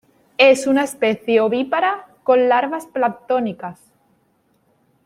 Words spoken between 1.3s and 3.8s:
ovípara, con larvas planctónicas.